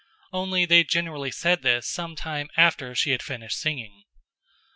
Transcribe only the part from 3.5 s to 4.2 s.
singing.